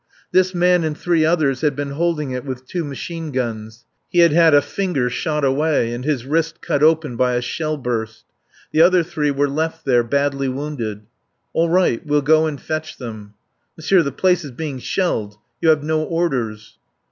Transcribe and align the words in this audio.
This 0.31 0.55
man 0.55 0.83
and 0.83 0.97
three 0.97 1.23
others 1.23 1.61
had 1.61 1.75
been 1.75 1.91
holding 1.91 2.31
it 2.31 2.43
with 2.43 2.65
two 2.65 2.83
machine 2.83 3.31
guns. 3.31 3.85
He 4.09 4.21
had 4.21 4.31
had 4.31 4.55
a 4.55 4.59
finger 4.63 5.11
shot 5.11 5.45
away 5.45 5.93
and 5.93 6.03
his 6.03 6.25
wrist 6.25 6.59
cut 6.59 6.81
open 6.81 7.15
by 7.17 7.33
a 7.35 7.39
shell 7.43 7.77
burst; 7.77 8.25
the 8.71 8.81
other 8.81 9.03
three 9.03 9.29
were 9.29 9.47
left 9.47 9.85
there, 9.85 10.03
badly 10.03 10.49
wounded. 10.49 11.03
"All 11.53 11.69
right, 11.69 12.03
we'll 12.03 12.23
go 12.23 12.47
and 12.47 12.59
fetch 12.59 12.97
them." 12.97 13.35
"Monsieur, 13.77 14.01
the 14.01 14.11
place 14.11 14.43
is 14.43 14.49
being 14.49 14.79
shelled. 14.79 15.37
You 15.61 15.69
have 15.69 15.83
no 15.83 16.01
orders." 16.01 16.79